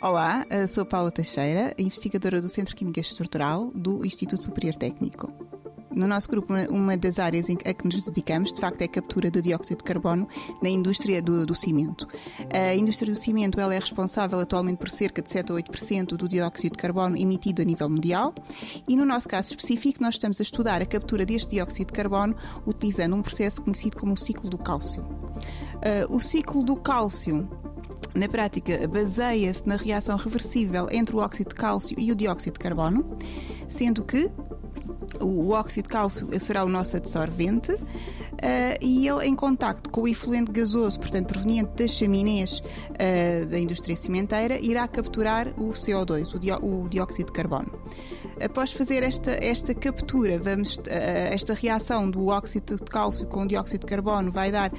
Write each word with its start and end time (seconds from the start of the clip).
Olá, 0.00 0.46
sou 0.68 0.86
Paula 0.86 1.10
Teixeira, 1.10 1.74
investigadora 1.76 2.40
do 2.40 2.48
Centro 2.48 2.76
Química 2.76 3.00
Estrutural 3.00 3.72
do 3.74 4.06
Instituto 4.06 4.44
Superior 4.44 4.76
Técnico. 4.76 5.28
No 5.92 6.06
nosso 6.06 6.28
grupo, 6.28 6.54
uma 6.70 6.96
das 6.96 7.18
áreas 7.18 7.46
a 7.50 7.74
que 7.74 7.84
nos 7.84 8.02
dedicamos, 8.02 8.52
de 8.52 8.60
facto, 8.60 8.80
é 8.82 8.84
a 8.84 8.88
captura 8.88 9.28
de 9.28 9.42
dióxido 9.42 9.78
de 9.78 9.82
carbono 9.82 10.28
na 10.62 10.68
indústria 10.68 11.20
do, 11.20 11.44
do 11.44 11.52
cimento. 11.52 12.06
A 12.54 12.76
indústria 12.76 13.12
do 13.12 13.18
cimento 13.18 13.58
ela 13.58 13.74
é 13.74 13.78
responsável 13.80 14.38
atualmente 14.38 14.78
por 14.78 14.88
cerca 14.88 15.20
de 15.20 15.30
7 15.30 15.50
a 15.50 15.54
8% 15.56 16.10
do 16.10 16.28
dióxido 16.28 16.76
de 16.76 16.78
carbono 16.78 17.16
emitido 17.16 17.62
a 17.62 17.64
nível 17.64 17.88
mundial 17.88 18.32
e, 18.86 18.94
no 18.94 19.04
nosso 19.04 19.28
caso 19.28 19.48
específico, 19.48 20.00
nós 20.00 20.14
estamos 20.14 20.38
a 20.38 20.44
estudar 20.44 20.80
a 20.80 20.86
captura 20.86 21.26
deste 21.26 21.50
dióxido 21.50 21.88
de 21.88 21.94
carbono 21.94 22.36
utilizando 22.64 23.16
um 23.16 23.22
processo 23.22 23.60
conhecido 23.62 23.96
como 23.96 24.12
o 24.12 24.16
ciclo 24.16 24.48
do 24.48 24.58
cálcio. 24.58 25.02
Uh, 25.02 26.14
o 26.14 26.20
ciclo 26.20 26.62
do 26.62 26.76
cálcio 26.76 27.48
na 28.14 28.28
prática, 28.28 28.86
baseia-se 28.88 29.66
na 29.66 29.76
reação 29.76 30.16
reversível 30.16 30.88
entre 30.90 31.14
o 31.14 31.18
óxido 31.18 31.50
de 31.50 31.54
cálcio 31.54 31.96
e 31.98 32.10
o 32.10 32.14
dióxido 32.14 32.54
de 32.54 32.60
carbono, 32.60 33.16
sendo 33.68 34.02
que 34.02 34.30
o 35.20 35.50
óxido 35.50 35.86
de 35.86 35.92
cálcio 35.92 36.28
será 36.40 36.64
o 36.64 36.68
nosso 36.68 36.96
adsorvente 36.96 37.76
uh, 38.38 38.78
e 38.80 39.08
ele, 39.08 39.26
em 39.26 39.34
contacto 39.34 39.90
com 39.90 40.02
o 40.02 40.08
efluente 40.08 40.50
gasoso, 40.50 40.98
portanto 40.98 41.26
proveniente 41.26 41.70
das 41.76 41.90
chaminés 41.90 42.60
uh, 42.60 43.46
da 43.46 43.58
indústria 43.58 43.96
cimenteira, 43.96 44.58
irá 44.60 44.86
capturar 44.86 45.48
o 45.56 45.70
CO2, 45.70 46.34
o, 46.34 46.38
dió 46.38 46.58
o 46.62 46.88
dióxido 46.88 47.26
de 47.26 47.32
carbono. 47.32 47.70
Após 48.42 48.72
fazer 48.72 49.02
esta, 49.02 49.32
esta 49.32 49.74
captura, 49.74 50.38
vamos, 50.38 50.76
uh, 50.76 50.82
esta 50.88 51.54
reação 51.54 52.10
do 52.10 52.28
óxido 52.28 52.76
de 52.76 52.84
cálcio 52.84 53.26
com 53.26 53.42
o 53.42 53.46
dióxido 53.46 53.80
de 53.80 53.86
carbono 53.86 54.30
vai 54.30 54.50
dar, 54.50 54.70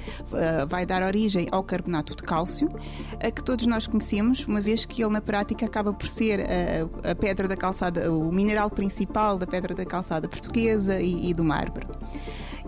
vai 0.68 0.86
dar 0.86 1.02
origem 1.02 1.48
ao 1.50 1.62
carbonato 1.62 2.14
de 2.14 2.22
cálcio, 2.22 2.68
que 3.34 3.42
todos 3.42 3.66
nós 3.66 3.86
conhecemos, 3.86 4.46
uma 4.46 4.60
vez 4.60 4.84
que 4.84 5.02
ele 5.02 5.12
na 5.12 5.20
prática 5.20 5.66
acaba 5.66 5.92
por 5.92 6.08
ser 6.08 6.40
a 7.04 7.14
pedra 7.14 7.46
da 7.48 7.56
calçada, 7.56 8.12
o 8.12 8.32
mineral 8.32 8.70
principal 8.70 9.36
da 9.36 9.46
pedra 9.46 9.74
da 9.74 9.84
calçada 9.84 10.28
portuguesa 10.28 11.00
e, 11.00 11.30
e 11.30 11.34
do 11.34 11.44
mármore. 11.44 11.86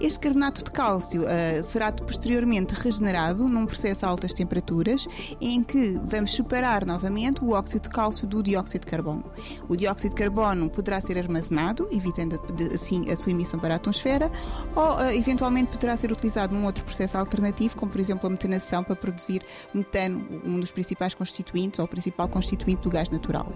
Este 0.01 0.19
carbonato 0.19 0.65
de 0.65 0.71
cálcio 0.71 1.23
uh, 1.23 1.65
será 1.65 1.93
posteriormente 1.93 2.75
regenerado 2.75 3.47
num 3.49 3.67
processo 3.67 4.07
a 4.07 4.09
altas 4.09 4.33
temperaturas 4.33 5.07
em 5.41 5.63
que 5.63 5.99
vamos 6.05 6.35
separar 6.35 6.87
novamente 6.87 7.43
o 7.45 7.51
óxido 7.51 7.83
de 7.83 7.91
cálcio 7.91 8.27
do 8.27 8.43
dióxido 8.43 8.83
de 8.83 8.87
carbono. 8.87 9.25
O 9.69 9.77
dióxido 9.77 10.11
de 10.11 10.17
carbono 10.17 10.71
poderá 10.71 11.01
ser 11.01 11.19
armazenado, 11.19 11.89
evitando 11.91 12.41
assim 12.75 13.11
a 13.11 13.17
sua 13.17 13.33
emissão 13.33 13.61
para 13.61 13.75
a 13.75 13.77
atmosfera, 13.77 14.31
ou 14.75 14.97
uh, 14.97 15.11
eventualmente 15.11 15.71
poderá 15.71 15.97
ser 15.97 16.11
utilizado 16.11 16.55
num 16.55 16.65
outro 16.65 16.85
processo 16.85 17.19
alternativo, 17.19 17.77
como 17.77 17.93
por 17.93 18.01
exemplo 18.01 18.27
a 18.27 18.31
metanação 18.31 18.83
para 18.83 18.97
produzir 18.97 19.43
metano, 19.75 20.27
um 20.45 20.59
dos 20.59 20.73
principais 20.73 21.15
constituintes 21.15 21.79
ou 21.79 21.85
o 21.85 21.89
principal 21.89 22.29
constituinte 22.29 22.83
do 22.83 22.91
gás 22.91 23.11
natural. 23.11 23.51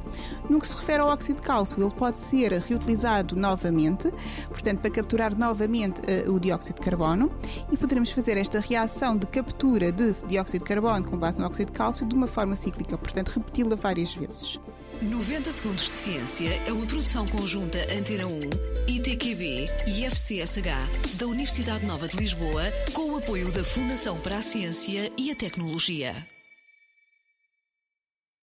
No 0.49 0.61
que 0.61 0.67
se 0.67 0.77
refere 0.77 1.01
ao 1.01 1.09
óxido 1.09 1.41
de 1.41 1.47
cálcio, 1.47 1.83
ele 1.83 1.93
pode 1.93 2.17
ser 2.17 2.53
reutilizado 2.53 3.35
novamente, 3.37 4.13
portanto, 4.49 4.81
para 4.81 4.91
capturar 4.91 5.37
novamente 5.37 6.01
uh, 6.01 6.26
o 6.29 6.39
dióxido 6.39 6.77
de 6.77 6.83
carbono 6.83 7.31
e 7.71 7.77
poderemos 7.77 8.11
fazer 8.11 8.37
esta 8.37 8.61
reação 8.61 9.17
de 9.17 9.27
captura 9.27 9.93
de 9.93 10.13
dióxido 10.27 10.63
de 10.63 10.69
carbono 10.69 11.05
com 11.05 11.17
base 11.17 11.39
no 11.39 11.47
óxido 11.47 11.73
de 11.73 11.79
cálcio 11.79 12.07
de 12.07 12.15
uma 12.15 12.27
forma 12.27 12.57
cíclica, 12.57 12.97
portanto, 12.97 13.29
repeti-la 13.29 13.77
várias 13.77 14.15
vezes. 14.15 14.61
90 15.03 15.53
Segundos 15.53 15.85
de 15.85 15.97
Ciência 15.97 16.63
é 16.67 16.73
uma 16.73 16.87
produção 16.87 17.27
conjunta 17.27 17.79
Antena 17.95 18.27
1, 18.27 18.95
ITQB 18.95 19.67
e 19.87 20.05
FCSH 20.07 21.19
da 21.19 21.27
Universidade 21.27 21.85
Nova 21.85 22.09
de 22.09 22.17
Lisboa, 22.17 22.63
com 22.93 23.11
o 23.13 23.19
apoio 23.19 23.51
da 23.53 23.63
Fundação 23.63 24.19
para 24.21 24.39
a 24.39 24.43
Ciência 24.43 25.13
e 25.19 25.31
a 25.31 25.37
Tecnologia. 25.37 26.36